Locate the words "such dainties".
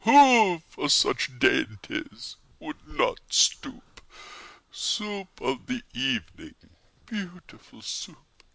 0.89-2.35